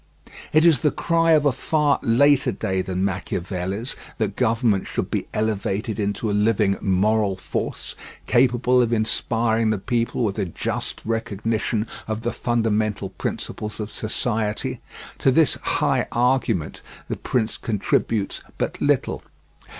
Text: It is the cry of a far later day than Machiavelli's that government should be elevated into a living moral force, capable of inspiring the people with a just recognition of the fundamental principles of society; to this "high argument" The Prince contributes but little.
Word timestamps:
It 0.51 0.65
is 0.65 0.81
the 0.81 0.89
cry 0.89 1.33
of 1.33 1.45
a 1.45 1.51
far 1.51 1.99
later 2.01 2.51
day 2.51 2.81
than 2.81 3.05
Machiavelli's 3.05 3.95
that 4.17 4.35
government 4.35 4.87
should 4.87 5.11
be 5.11 5.27
elevated 5.31 5.99
into 5.99 6.27
a 6.31 6.33
living 6.33 6.75
moral 6.81 7.35
force, 7.37 7.93
capable 8.25 8.81
of 8.81 8.91
inspiring 8.93 9.69
the 9.69 9.77
people 9.77 10.23
with 10.23 10.39
a 10.39 10.45
just 10.45 11.03
recognition 11.05 11.85
of 12.07 12.21
the 12.23 12.33
fundamental 12.33 13.09
principles 13.11 13.79
of 13.79 13.91
society; 13.91 14.81
to 15.19 15.29
this 15.29 15.59
"high 15.61 16.07
argument" 16.11 16.81
The 17.07 17.15
Prince 17.17 17.55
contributes 17.59 18.41
but 18.57 18.81
little. 18.81 19.21